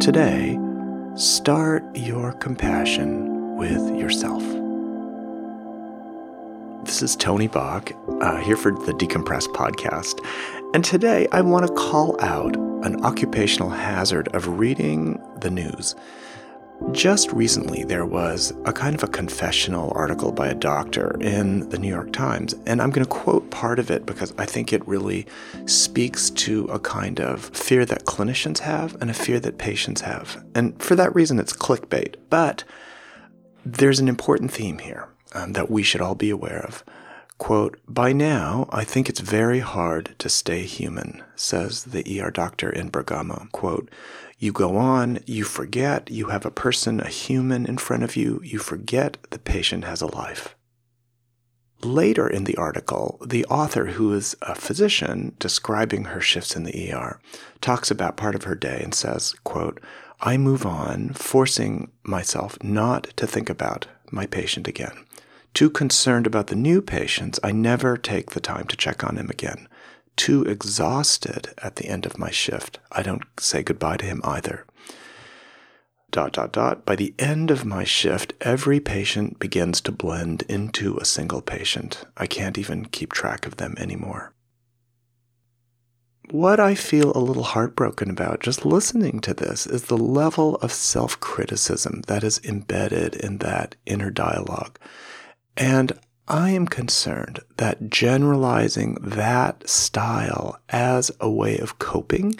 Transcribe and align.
Today, 0.00 0.56
start 1.16 1.82
your 1.92 2.32
compassion 2.34 3.56
with 3.56 3.96
yourself. 3.96 4.44
This 6.84 7.02
is 7.02 7.16
Tony 7.16 7.48
Back, 7.48 7.94
uh, 8.20 8.36
here 8.36 8.56
for 8.56 8.70
the 8.70 8.92
Decompress 8.92 9.48
podcast. 9.48 10.24
And 10.72 10.84
today 10.84 11.26
I 11.32 11.40
want 11.40 11.66
to 11.66 11.74
call 11.74 12.16
out 12.20 12.54
an 12.84 13.04
occupational 13.04 13.70
hazard 13.70 14.28
of 14.36 14.46
reading 14.46 15.20
the 15.40 15.50
news. 15.50 15.96
Just 16.92 17.30
recently, 17.32 17.84
there 17.84 18.06
was 18.06 18.52
a 18.64 18.72
kind 18.72 18.94
of 18.94 19.02
a 19.02 19.08
confessional 19.08 19.92
article 19.94 20.32
by 20.32 20.48
a 20.48 20.54
doctor 20.54 21.18
in 21.20 21.68
the 21.68 21.78
New 21.78 21.88
York 21.88 22.12
Times, 22.12 22.54
and 22.66 22.80
I'm 22.80 22.90
going 22.90 23.04
to 23.04 23.10
quote 23.10 23.50
part 23.50 23.78
of 23.78 23.90
it 23.90 24.06
because 24.06 24.32
I 24.38 24.46
think 24.46 24.72
it 24.72 24.86
really 24.88 25.26
speaks 25.66 26.30
to 26.30 26.64
a 26.66 26.78
kind 26.78 27.20
of 27.20 27.46
fear 27.46 27.84
that 27.84 28.06
clinicians 28.06 28.60
have 28.60 28.96
and 29.02 29.10
a 29.10 29.14
fear 29.14 29.38
that 29.40 29.58
patients 29.58 30.00
have. 30.00 30.42
And 30.54 30.80
for 30.80 30.94
that 30.94 31.14
reason, 31.14 31.38
it's 31.38 31.52
clickbait. 31.52 32.14
But 32.30 32.64
there's 33.66 34.00
an 34.00 34.08
important 34.08 34.50
theme 34.50 34.78
here 34.78 35.08
um, 35.34 35.52
that 35.54 35.70
we 35.70 35.82
should 35.82 36.00
all 36.00 36.14
be 36.14 36.30
aware 36.30 36.64
of. 36.64 36.84
Quote, 37.38 37.78
by 37.86 38.12
now, 38.12 38.68
I 38.70 38.82
think 38.82 39.08
it's 39.08 39.20
very 39.20 39.60
hard 39.60 40.14
to 40.18 40.28
stay 40.28 40.62
human, 40.64 41.22
says 41.36 41.84
the 41.84 42.20
ER 42.20 42.32
doctor 42.32 42.68
in 42.68 42.90
Bergamo. 42.90 43.46
Quote, 43.52 43.88
you 44.38 44.52
go 44.52 44.76
on, 44.76 45.20
you 45.24 45.44
forget 45.44 46.10
you 46.10 46.26
have 46.26 46.44
a 46.44 46.50
person, 46.50 47.00
a 47.00 47.08
human 47.08 47.64
in 47.64 47.78
front 47.78 48.02
of 48.02 48.16
you, 48.16 48.40
you 48.44 48.58
forget 48.58 49.18
the 49.30 49.38
patient 49.38 49.84
has 49.84 50.02
a 50.02 50.06
life. 50.06 50.56
Later 51.84 52.26
in 52.26 52.42
the 52.42 52.56
article, 52.56 53.20
the 53.24 53.44
author, 53.46 53.86
who 53.86 54.12
is 54.12 54.36
a 54.42 54.56
physician 54.56 55.36
describing 55.38 56.06
her 56.06 56.20
shifts 56.20 56.56
in 56.56 56.64
the 56.64 56.92
ER, 56.92 57.20
talks 57.60 57.88
about 57.88 58.16
part 58.16 58.34
of 58.34 58.44
her 58.44 58.56
day 58.56 58.80
and 58.82 58.92
says, 58.92 59.34
quote, 59.44 59.80
I 60.20 60.36
move 60.36 60.66
on, 60.66 61.10
forcing 61.10 61.92
myself 62.02 62.60
not 62.64 63.04
to 63.16 63.28
think 63.28 63.48
about 63.48 63.86
my 64.10 64.26
patient 64.26 64.66
again. 64.66 65.04
Too 65.54 65.70
concerned 65.70 66.26
about 66.26 66.48
the 66.48 66.56
new 66.56 66.80
patients, 66.80 67.40
I 67.42 67.52
never 67.52 67.96
take 67.96 68.30
the 68.30 68.40
time 68.40 68.66
to 68.68 68.76
check 68.76 69.02
on 69.02 69.16
him 69.16 69.30
again 69.30 69.68
too 70.18 70.42
exhausted 70.42 71.54
at 71.62 71.76
the 71.76 71.86
end 71.86 72.04
of 72.04 72.18
my 72.18 72.30
shift. 72.30 72.80
I 72.92 73.02
don't 73.02 73.22
say 73.38 73.62
goodbye 73.62 73.96
to 73.98 74.04
him 74.04 74.20
either. 74.24 74.66
Dot, 76.10 76.32
dot, 76.32 76.52
dot. 76.52 76.84
By 76.84 76.96
the 76.96 77.14
end 77.18 77.50
of 77.50 77.64
my 77.64 77.84
shift, 77.84 78.32
every 78.40 78.80
patient 78.80 79.38
begins 79.38 79.80
to 79.82 79.92
blend 79.92 80.42
into 80.48 80.98
a 80.98 81.04
single 81.04 81.40
patient. 81.40 82.04
I 82.16 82.26
can't 82.26 82.58
even 82.58 82.86
keep 82.86 83.12
track 83.12 83.46
of 83.46 83.58
them 83.58 83.74
anymore. 83.78 84.34
What 86.30 86.60
I 86.60 86.74
feel 86.74 87.12
a 87.12 87.20
little 87.20 87.44
heartbroken 87.44 88.10
about 88.10 88.40
just 88.40 88.66
listening 88.66 89.20
to 89.20 89.32
this 89.32 89.66
is 89.66 89.84
the 89.84 89.96
level 89.96 90.56
of 90.56 90.72
self 90.72 91.18
criticism 91.20 92.02
that 92.08 92.24
is 92.24 92.40
embedded 92.44 93.14
in 93.14 93.38
that 93.38 93.76
inner 93.86 94.10
dialogue. 94.10 94.78
And 95.58 95.98
I 96.28 96.50
am 96.50 96.68
concerned 96.68 97.40
that 97.56 97.90
generalizing 97.90 98.96
that 99.02 99.68
style 99.68 100.60
as 100.68 101.10
a 101.20 101.28
way 101.28 101.58
of 101.58 101.80
coping 101.80 102.38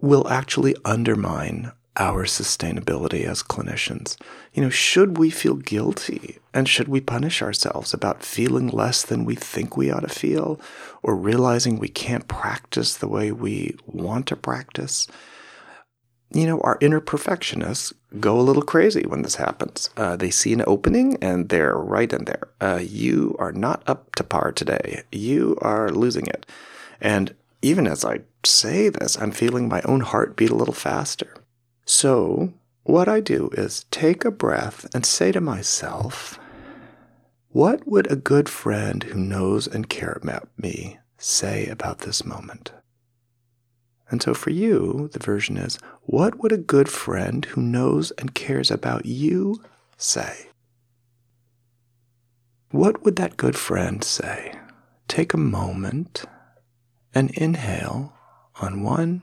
will 0.00 0.26
actually 0.28 0.74
undermine 0.84 1.72
our 1.98 2.24
sustainability 2.24 3.24
as 3.24 3.42
clinicians. 3.42 4.16
You 4.54 4.62
know, 4.62 4.70
should 4.70 5.18
we 5.18 5.28
feel 5.28 5.56
guilty 5.56 6.38
and 6.54 6.68
should 6.68 6.88
we 6.88 7.00
punish 7.00 7.42
ourselves 7.42 7.92
about 7.92 8.22
feeling 8.22 8.68
less 8.68 9.02
than 9.02 9.26
we 9.26 9.34
think 9.34 9.76
we 9.76 9.90
ought 9.90 10.00
to 10.00 10.08
feel 10.08 10.58
or 11.02 11.16
realizing 11.16 11.78
we 11.78 11.88
can't 11.88 12.28
practice 12.28 12.96
the 12.96 13.08
way 13.08 13.30
we 13.30 13.76
want 13.86 14.26
to 14.28 14.36
practice? 14.36 15.06
You 16.32 16.46
know, 16.46 16.60
our 16.60 16.76
inner 16.80 17.00
perfectionists 17.00 17.92
go 18.20 18.38
a 18.38 18.42
little 18.42 18.62
crazy 18.62 19.04
when 19.06 19.22
this 19.22 19.36
happens. 19.36 19.90
Uh, 19.96 20.16
they 20.16 20.30
see 20.30 20.52
an 20.52 20.62
opening 20.66 21.16
and 21.22 21.48
they're 21.48 21.76
right 21.76 22.12
in 22.12 22.24
there. 22.24 22.48
Uh, 22.60 22.80
you 22.82 23.34
are 23.38 23.52
not 23.52 23.82
up 23.86 24.14
to 24.16 24.24
par 24.24 24.52
today. 24.52 25.02
You 25.10 25.56
are 25.62 25.90
losing 25.90 26.26
it. 26.26 26.46
And 27.00 27.34
even 27.62 27.86
as 27.86 28.04
I 28.04 28.20
say 28.44 28.88
this, 28.88 29.16
I'm 29.16 29.32
feeling 29.32 29.68
my 29.68 29.82
own 29.82 30.00
heart 30.00 30.36
beat 30.36 30.50
a 30.50 30.54
little 30.54 30.74
faster. 30.74 31.34
So, 31.84 32.52
what 32.84 33.08
I 33.08 33.20
do 33.20 33.50
is 33.52 33.84
take 33.90 34.24
a 34.24 34.30
breath 34.30 34.86
and 34.94 35.04
say 35.04 35.32
to 35.32 35.40
myself, 35.40 36.38
what 37.50 37.86
would 37.86 38.10
a 38.10 38.16
good 38.16 38.48
friend 38.48 39.02
who 39.02 39.18
knows 39.18 39.66
and 39.66 39.88
cares 39.88 40.20
about 40.22 40.48
me 40.58 40.98
say 41.16 41.66
about 41.66 42.00
this 42.00 42.24
moment? 42.24 42.72
And 44.10 44.22
so 44.22 44.32
for 44.32 44.50
you, 44.50 45.10
the 45.12 45.18
version 45.18 45.56
is 45.56 45.78
what 46.02 46.42
would 46.42 46.52
a 46.52 46.58
good 46.58 46.88
friend 46.88 47.44
who 47.44 47.60
knows 47.60 48.10
and 48.12 48.34
cares 48.34 48.70
about 48.70 49.04
you 49.04 49.62
say? 49.96 50.48
What 52.70 53.04
would 53.04 53.16
that 53.16 53.36
good 53.36 53.56
friend 53.56 54.02
say? 54.02 54.54
Take 55.08 55.34
a 55.34 55.38
moment 55.38 56.24
and 57.14 57.30
inhale 57.32 58.14
on 58.60 58.82
one 58.82 59.22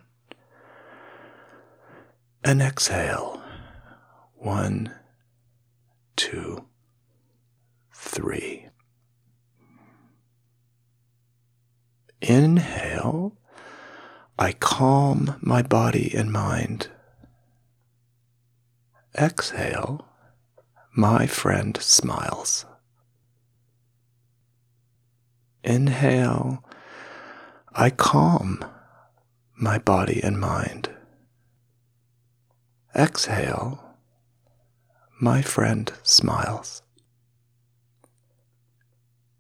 and 2.44 2.62
exhale. 2.62 3.41
One, 4.35 4.91
two, 6.16 6.66
three. 7.91 8.67
Inhale 12.22 13.35
I 14.38 14.52
calm 14.77 15.37
my 15.39 15.61
body 15.61 16.13
and 16.13 16.29
mind. 16.29 16.89
Exhale, 19.17 20.05
my 20.93 21.25
friend 21.25 21.77
smiles. 21.81 22.65
Inhale, 25.63 26.61
I 27.73 27.89
calm 27.89 28.65
my 29.55 29.77
body 29.77 30.19
and 30.21 30.37
mind. 30.37 30.89
Exhale, 32.93 33.95
my 35.21 35.41
friend 35.41 35.89
smiles. 36.03 36.81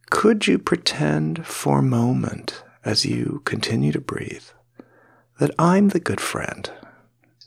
Could 0.09 0.47
you 0.47 0.57
pretend 0.57 1.45
for 1.45 1.79
a 1.79 1.91
moment 1.99 2.63
as 2.85 3.05
you 3.05 3.41
continue 3.43 3.91
to 3.91 3.99
breathe 3.99 4.47
that 5.39 5.51
I'm 5.59 5.89
the 5.89 5.99
good 5.99 6.21
friend 6.21 6.71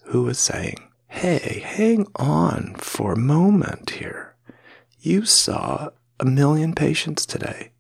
who 0.04 0.28
is 0.28 0.38
saying, 0.38 0.76
Hey, 1.08 1.62
hang 1.64 2.06
on 2.16 2.74
for 2.76 3.12
a 3.12 3.18
moment 3.18 3.90
here. 3.90 4.36
You 5.00 5.24
saw 5.24 5.90
a 6.20 6.24
million 6.24 6.74
patients 6.74 7.24
today. 7.24 7.72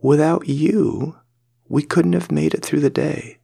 Without 0.00 0.48
you, 0.48 1.16
we 1.68 1.82
couldn't 1.82 2.14
have 2.14 2.30
made 2.30 2.54
it 2.54 2.64
through 2.64 2.80
the 2.80 2.90
day. 2.90 3.38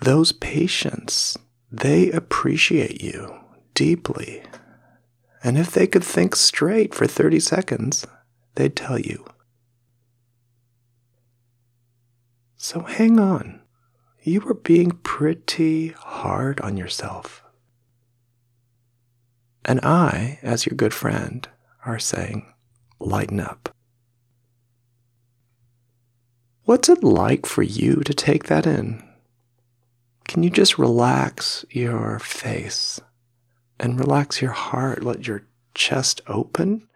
Those 0.00 0.32
patients, 0.32 1.38
they 1.70 2.10
appreciate 2.10 3.02
you 3.02 3.40
deeply. 3.74 4.42
And 5.42 5.56
if 5.56 5.70
they 5.70 5.86
could 5.86 6.04
think 6.04 6.36
straight 6.36 6.94
for 6.94 7.06
30 7.06 7.40
seconds, 7.40 8.06
they'd 8.54 8.76
tell 8.76 8.98
you, 8.98 9.24
So 12.64 12.80
hang 12.80 13.20
on. 13.20 13.60
You 14.22 14.40
were 14.40 14.54
being 14.54 14.92
pretty 14.92 15.88
hard 15.88 16.62
on 16.62 16.78
yourself. 16.78 17.44
And 19.66 19.80
I, 19.82 20.38
as 20.40 20.64
your 20.64 20.74
good 20.74 20.94
friend, 20.94 21.46
are 21.84 21.98
saying, 21.98 22.46
lighten 22.98 23.38
up. 23.38 23.76
What's 26.64 26.88
it 26.88 27.04
like 27.04 27.44
for 27.44 27.62
you 27.62 27.96
to 27.96 28.14
take 28.14 28.44
that 28.44 28.66
in? 28.66 29.06
Can 30.26 30.42
you 30.42 30.48
just 30.48 30.78
relax 30.78 31.66
your 31.68 32.18
face 32.18 32.98
and 33.78 34.00
relax 34.00 34.40
your 34.40 34.52
heart? 34.52 35.04
Let 35.04 35.26
your 35.26 35.42
chest 35.74 36.22
open 36.26 36.88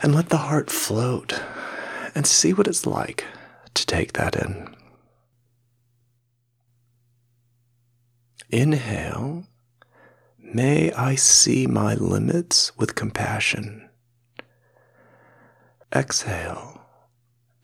and 0.00 0.14
let 0.14 0.28
the 0.28 0.36
heart 0.46 0.70
float 0.70 1.42
and 2.14 2.24
see 2.24 2.52
what 2.52 2.68
it's 2.68 2.86
like 2.86 3.24
to 3.74 3.86
take 3.86 4.14
that 4.14 4.36
in. 4.36 4.74
Inhale. 8.50 9.44
May 10.38 10.92
I 10.92 11.14
see 11.14 11.66
my 11.66 11.94
limits 11.94 12.76
with 12.78 12.94
compassion. 12.94 13.88
Exhale, 15.94 16.80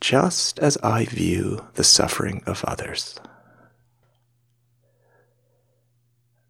just 0.01 0.59
as 0.59 0.77
I 0.83 1.07
view 1.07 1.67
the 1.75 1.85
suffering 1.85 2.43
of 2.47 2.65
others. 2.65 3.19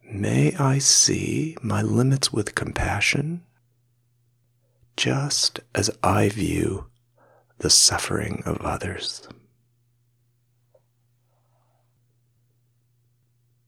May 0.03 0.55
I 0.57 0.79
see 0.79 1.57
my 1.63 1.83
limits 1.83 2.33
with 2.33 2.55
compassion, 2.55 3.43
just 4.97 5.61
as 5.75 5.91
I 6.03 6.29
view 6.29 6.87
the 7.59 7.71
suffering 7.71 8.43
of 8.45 8.61
others. 8.61 9.29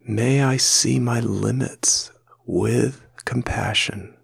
May 0.09 0.41
I 0.41 0.57
see 0.57 1.01
my 1.01 1.19
limits 1.19 2.13
with 2.45 3.03
compassion, 3.25 4.17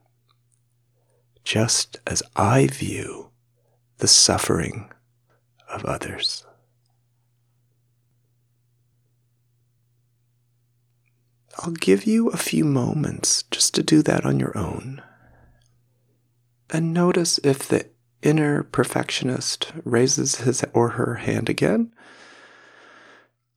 just 1.43 1.99
as 2.07 2.23
I 2.37 2.69
view 2.69 3.31
the 3.99 4.07
suffering 4.07 4.93
of 5.69 5.85
others. 5.85 6.47
I'll 11.59 11.73
give 11.73 12.05
you 12.05 12.29
a 12.29 12.37
few 12.37 12.65
moments 12.65 13.43
just 13.51 13.75
to 13.75 13.83
do 13.83 14.03
that 14.03 14.25
on 14.25 14.39
your 14.39 14.57
own. 14.57 15.03
And 16.71 16.95
notice 16.95 17.41
if 17.43 17.67
the 17.67 17.87
inner 18.23 18.63
perfectionist 18.63 19.73
raises 19.85 20.37
his 20.37 20.65
or 20.73 20.91
her 20.91 21.17
hand 21.17 21.49
again. 21.49 21.93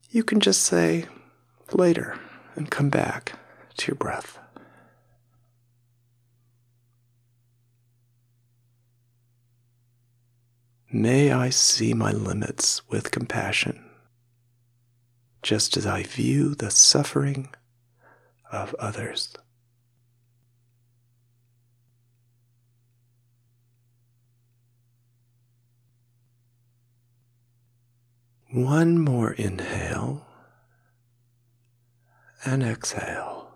You 0.10 0.24
can 0.24 0.40
just 0.40 0.64
say 0.64 1.06
later 1.74 2.20
and 2.56 2.70
come 2.70 2.90
back 2.90 3.34
to 3.78 3.88
your 3.88 3.96
breath. 3.96 4.40
May 10.92 11.32
I 11.32 11.50
see 11.50 11.94
my 11.94 12.12
limits 12.12 12.88
with 12.88 13.12
compassion, 13.12 13.84
just 15.44 15.76
as 15.76 15.86
I 15.86 16.04
view 16.04 16.56
the 16.56 16.72
suffering 16.72 17.50
of 18.52 18.74
others. 18.76 19.34
One 28.52 28.98
more 29.00 29.34
inhale 29.34 30.26
and 32.46 32.64
exhale. 32.64 33.52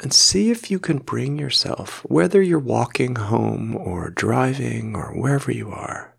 And 0.00 0.12
see 0.12 0.50
if 0.50 0.70
you 0.70 0.78
can 0.80 0.98
bring 0.98 1.38
yourself, 1.38 2.00
whether 2.08 2.42
you're 2.42 2.58
walking 2.58 3.16
home 3.16 3.76
or 3.76 4.10
driving 4.10 4.96
or 4.96 5.12
wherever 5.12 5.52
you 5.52 5.70
are, 5.70 6.14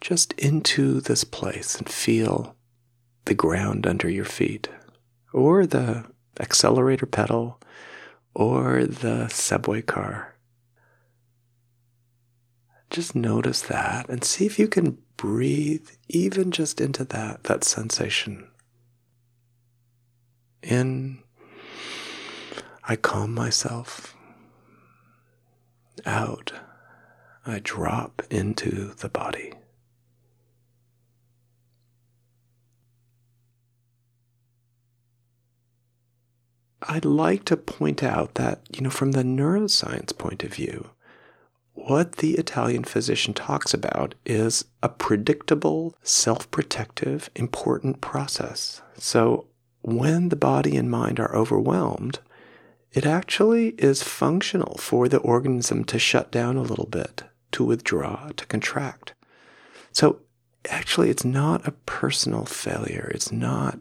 just 0.00 0.32
into 0.32 1.00
this 1.00 1.22
place 1.24 1.76
and 1.76 1.88
feel 1.88 2.56
the 3.24 3.34
ground 3.34 3.86
under 3.86 4.08
your 4.08 4.24
feet, 4.24 4.68
or 5.32 5.66
the 5.66 6.04
accelerator 6.38 7.06
pedal, 7.06 7.60
or 8.34 8.84
the 8.84 9.28
subway 9.28 9.82
car. 9.82 10.35
Just 12.96 13.14
notice 13.14 13.60
that 13.60 14.08
and 14.08 14.24
see 14.24 14.46
if 14.46 14.58
you 14.58 14.68
can 14.68 14.96
breathe 15.18 15.86
even 16.08 16.50
just 16.50 16.80
into 16.80 17.04
that, 17.04 17.44
that 17.44 17.62
sensation. 17.62 18.48
In, 20.62 21.18
I 22.88 22.96
calm 22.96 23.34
myself. 23.34 24.16
Out, 26.06 26.54
I 27.44 27.60
drop 27.62 28.22
into 28.30 28.94
the 28.94 29.10
body. 29.10 29.52
I'd 36.80 37.04
like 37.04 37.44
to 37.44 37.58
point 37.58 38.02
out 38.02 38.36
that, 38.36 38.62
you 38.74 38.80
know, 38.80 38.88
from 38.88 39.12
the 39.12 39.22
neuroscience 39.22 40.16
point 40.16 40.42
of 40.42 40.54
view, 40.54 40.92
what 41.76 42.16
the 42.16 42.32
Italian 42.32 42.84
physician 42.84 43.34
talks 43.34 43.74
about 43.74 44.14
is 44.24 44.64
a 44.82 44.88
predictable, 44.88 45.94
self 46.02 46.50
protective, 46.50 47.30
important 47.36 48.00
process. 48.00 48.80
So, 48.96 49.46
when 49.82 50.30
the 50.30 50.36
body 50.36 50.76
and 50.76 50.90
mind 50.90 51.20
are 51.20 51.36
overwhelmed, 51.36 52.18
it 52.92 53.04
actually 53.04 53.68
is 53.78 54.02
functional 54.02 54.78
for 54.80 55.06
the 55.06 55.18
organism 55.18 55.84
to 55.84 55.98
shut 55.98 56.32
down 56.32 56.56
a 56.56 56.62
little 56.62 56.86
bit, 56.86 57.24
to 57.52 57.62
withdraw, 57.62 58.30
to 58.36 58.46
contract. 58.46 59.12
So, 59.92 60.22
actually, 60.70 61.10
it's 61.10 61.26
not 61.26 61.68
a 61.68 61.72
personal 61.72 62.46
failure. 62.46 63.12
It's 63.14 63.30
not 63.30 63.78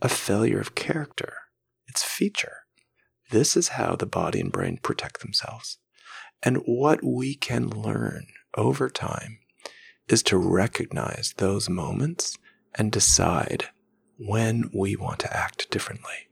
a 0.00 0.08
failure 0.08 0.58
of 0.58 0.74
character, 0.74 1.34
it's 1.86 2.02
feature. 2.02 2.64
This 3.30 3.56
is 3.56 3.68
how 3.68 3.94
the 3.94 4.06
body 4.06 4.40
and 4.40 4.50
brain 4.50 4.78
protect 4.82 5.20
themselves. 5.20 5.78
And 6.42 6.58
what 6.66 7.02
we 7.02 7.34
can 7.34 7.68
learn 7.68 8.26
over 8.54 8.88
time 8.88 9.38
is 10.08 10.22
to 10.24 10.36
recognize 10.36 11.34
those 11.36 11.68
moments 11.68 12.38
and 12.74 12.92
decide 12.92 13.66
when 14.18 14.70
we 14.72 14.96
want 14.96 15.18
to 15.20 15.36
act 15.36 15.70
differently. 15.70 16.28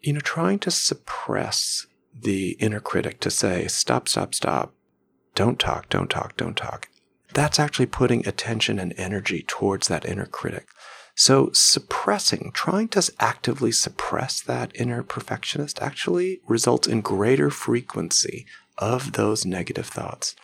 You 0.00 0.14
know, 0.14 0.20
trying 0.20 0.58
to 0.60 0.70
suppress 0.70 1.86
the 2.12 2.56
inner 2.60 2.80
critic 2.80 3.20
to 3.20 3.30
say, 3.30 3.68
stop, 3.68 4.08
stop, 4.08 4.34
stop, 4.34 4.74
don't 5.34 5.58
talk, 5.58 5.88
don't 5.88 6.10
talk, 6.10 6.36
don't 6.36 6.56
talk, 6.56 6.88
that's 7.32 7.58
actually 7.58 7.86
putting 7.86 8.26
attention 8.26 8.78
and 8.78 8.92
energy 8.96 9.44
towards 9.46 9.88
that 9.88 10.04
inner 10.04 10.26
critic. 10.26 10.66
So, 11.14 11.50
suppressing, 11.52 12.52
trying 12.54 12.88
to 12.88 13.12
actively 13.20 13.70
suppress 13.70 14.40
that 14.40 14.72
inner 14.74 15.02
perfectionist 15.02 15.80
actually 15.82 16.40
results 16.48 16.88
in 16.88 17.02
greater 17.02 17.50
frequency 17.50 18.46
of 18.78 19.12
those 19.12 19.44
negative 19.44 19.86
thoughts. 19.86 20.34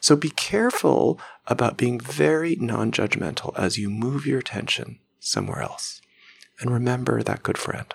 So, 0.00 0.16
be 0.16 0.30
careful 0.30 1.20
about 1.46 1.76
being 1.76 2.00
very 2.00 2.56
non 2.56 2.90
judgmental 2.90 3.52
as 3.58 3.76
you 3.76 3.90
move 3.90 4.26
your 4.26 4.38
attention 4.38 4.98
somewhere 5.20 5.60
else. 5.60 6.00
And 6.58 6.70
remember 6.70 7.22
that 7.22 7.42
good 7.42 7.58
friend. 7.58 7.92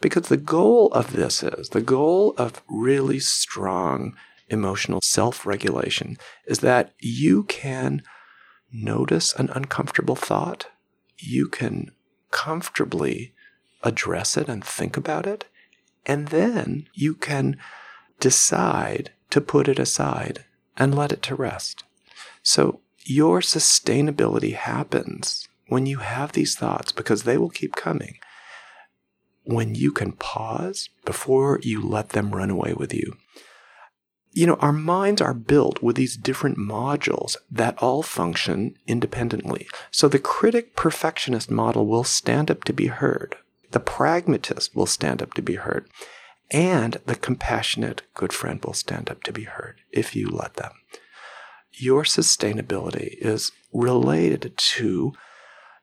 Because 0.00 0.28
the 0.28 0.36
goal 0.36 0.88
of 0.92 1.12
this 1.12 1.42
is 1.42 1.70
the 1.70 1.80
goal 1.80 2.34
of 2.38 2.62
really 2.68 3.18
strong 3.18 4.16
emotional 4.48 5.00
self 5.02 5.44
regulation 5.44 6.16
is 6.46 6.60
that 6.60 6.94
you 7.00 7.44
can 7.44 8.02
notice 8.72 9.34
an 9.34 9.50
uncomfortable 9.50 10.16
thought 10.16 10.66
you 11.18 11.48
can 11.48 11.90
comfortably 12.30 13.32
address 13.82 14.36
it 14.36 14.48
and 14.48 14.64
think 14.64 14.96
about 14.96 15.26
it. 15.26 15.44
And 16.04 16.28
then 16.28 16.88
you 16.94 17.14
can 17.14 17.56
decide 18.20 19.10
to 19.30 19.40
put 19.40 19.68
it 19.68 19.78
aside 19.78 20.44
and 20.76 20.94
let 20.94 21.12
it 21.12 21.22
to 21.22 21.34
rest. 21.34 21.84
So 22.42 22.80
your 23.04 23.40
sustainability 23.40 24.54
happens 24.54 25.48
when 25.68 25.86
you 25.86 25.98
have 25.98 26.32
these 26.32 26.54
thoughts 26.54 26.92
because 26.92 27.22
they 27.22 27.36
will 27.36 27.50
keep 27.50 27.74
coming. 27.74 28.18
When 29.44 29.74
you 29.74 29.92
can 29.92 30.12
pause 30.12 30.88
before 31.04 31.60
you 31.62 31.80
let 31.80 32.10
them 32.10 32.30
run 32.30 32.50
away 32.50 32.72
with 32.72 32.92
you 32.92 33.16
you 34.36 34.46
know, 34.46 34.56
our 34.56 34.72
minds 34.72 35.22
are 35.22 35.32
built 35.32 35.82
with 35.82 35.96
these 35.96 36.14
different 36.14 36.58
modules 36.58 37.36
that 37.50 37.78
all 37.78 38.02
function 38.02 38.76
independently. 38.86 39.66
So 39.90 40.08
the 40.08 40.18
critic 40.18 40.76
perfectionist 40.76 41.50
model 41.50 41.86
will 41.86 42.04
stand 42.04 42.50
up 42.50 42.62
to 42.64 42.74
be 42.74 42.88
heard. 42.88 43.36
The 43.70 43.80
pragmatist 43.80 44.76
will 44.76 44.84
stand 44.84 45.22
up 45.22 45.32
to 45.34 45.42
be 45.42 45.54
heard. 45.54 45.88
And 46.50 46.98
the 47.06 47.16
compassionate 47.16 48.02
good 48.12 48.30
friend 48.30 48.62
will 48.62 48.74
stand 48.74 49.08
up 49.08 49.22
to 49.22 49.32
be 49.32 49.44
heard 49.44 49.80
if 49.90 50.14
you 50.14 50.28
let 50.28 50.56
them. 50.56 50.72
Your 51.72 52.04
sustainability 52.04 53.16
is 53.18 53.52
related 53.72 54.54
to 54.56 55.14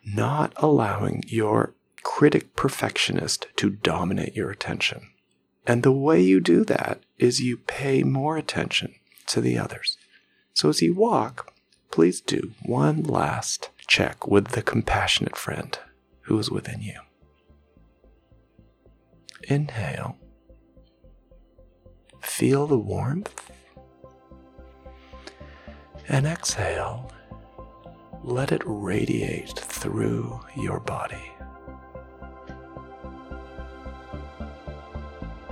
not 0.06 0.54
allowing 0.58 1.24
your 1.26 1.74
critic 2.04 2.56
perfectionist 2.56 3.48
to 3.56 3.72
dominate 3.72 4.36
your 4.36 4.52
attention. 4.52 5.10
And 5.66 5.84
the 5.84 5.92
way 5.92 6.22
you 6.22 6.40
do 6.40 6.66
that 6.66 7.02
is 7.18 7.40
you 7.40 7.58
pay 7.58 8.04
more 8.04 8.38
attention 8.38 8.96
to 9.28 9.42
the 9.42 9.58
others. 9.58 9.98
So 10.54 10.70
as 10.70 10.82
you 10.82 10.94
walk, 10.94 11.54
please 11.90 12.22
do 12.22 12.52
one 12.64 13.04
last 13.04 13.70
check 13.88 14.28
with 14.28 14.50
the 14.50 14.62
compassionate 14.62 15.38
friend 15.38 15.78
who 16.22 16.38
is 16.38 16.50
within 16.52 16.82
you. 16.82 17.00
Inhale. 19.44 20.18
Feel 22.22 22.68
the 22.68 22.78
warmth. 22.78 23.52
And 26.08 26.26
exhale. 26.26 27.12
Let 28.24 28.52
it 28.52 28.62
radiate 28.66 29.58
through 29.58 30.42
your 30.56 30.80
body. 30.80 31.32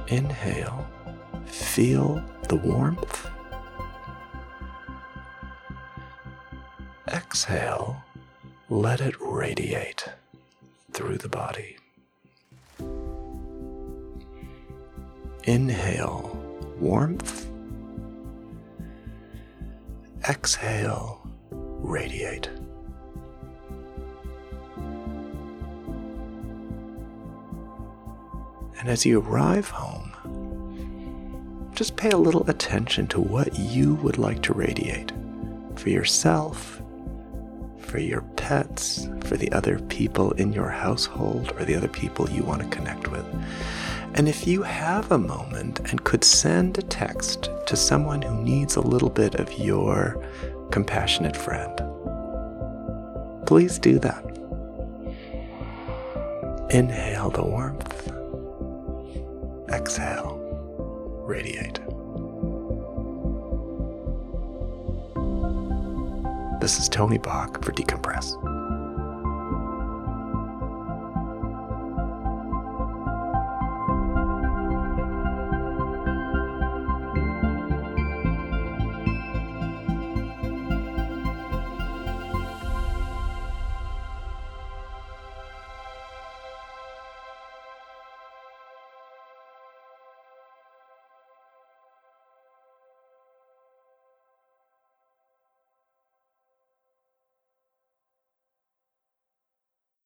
Inhale, 0.08 0.86
feel 1.46 2.24
the 2.50 2.55
warmth. 2.55 3.29
Exhale, 7.08 8.03
let 8.70 9.01
it 9.01 9.15
radiate 9.20 10.05
through 10.91 11.17
the 11.17 11.29
body. 11.29 11.77
Inhale, 15.43 16.38
warmth. 16.79 17.48
Exhale, 20.27 21.27
radiate. 21.50 22.50
And 28.81 28.89
as 28.89 29.05
you 29.05 29.21
arrive 29.21 29.69
home, 29.69 30.11
just 31.75 31.95
pay 31.97 32.09
a 32.09 32.17
little 32.17 32.50
attention 32.50 33.05
to 33.09 33.21
what 33.21 33.57
you 33.59 33.93
would 33.95 34.17
like 34.17 34.41
to 34.41 34.53
radiate 34.53 35.11
for 35.75 35.89
yourself, 35.89 36.81
for 37.77 38.00
your 38.00 38.21
pets, 38.38 39.07
for 39.21 39.38
the 39.38 39.51
other 39.51 39.77
people 39.81 40.31
in 40.31 40.51
your 40.51 40.69
household, 40.69 41.53
or 41.59 41.63
the 41.63 41.75
other 41.75 41.88
people 41.88 42.27
you 42.31 42.41
want 42.41 42.63
to 42.63 42.67
connect 42.69 43.09
with. 43.09 43.23
And 44.15 44.27
if 44.27 44.47
you 44.47 44.63
have 44.63 45.11
a 45.11 45.17
moment 45.19 45.79
and 45.91 46.03
could 46.03 46.23
send 46.23 46.79
a 46.79 46.81
text 46.81 47.50
to 47.67 47.75
someone 47.75 48.23
who 48.23 48.43
needs 48.43 48.77
a 48.77 48.81
little 48.81 49.11
bit 49.11 49.35
of 49.35 49.53
your 49.59 50.25
compassionate 50.71 51.38
friend, 51.38 51.77
please 53.45 53.77
do 53.77 54.00
that. 54.00 54.25
Inhale 56.71 57.29
the 57.29 57.43
warmth, 57.43 58.11
exhale, 59.71 60.37
radiate. 61.25 61.79
This 66.59 66.77
is 66.77 66.89
Tony 66.89 67.17
Back 67.17 67.63
for 67.63 67.71
Decompress. 67.71 68.50